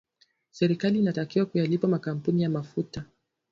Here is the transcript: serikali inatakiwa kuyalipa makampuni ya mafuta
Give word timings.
serikali 0.51 0.99
inatakiwa 0.99 1.45
kuyalipa 1.45 1.87
makampuni 1.87 2.43
ya 2.43 2.49
mafuta 2.49 3.05